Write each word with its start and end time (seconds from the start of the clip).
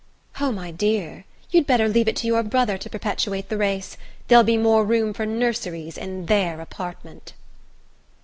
"Oh, 0.39 0.51
my 0.51 0.71
dear, 0.71 1.25
you'd 1.51 1.67
better 1.67 1.87
leave 1.87 2.07
it 2.07 2.15
to 2.15 2.25
your 2.25 2.41
brother 2.41 2.75
to 2.75 2.89
perpetuate 2.89 3.49
the 3.49 3.57
race. 3.59 3.97
There'll 4.29 4.43
be 4.43 4.57
more 4.57 4.83
room 4.83 5.13
for 5.13 5.27
nurseries 5.27 5.95
in 5.95 6.25
their 6.25 6.59
apartment!" 6.59 7.33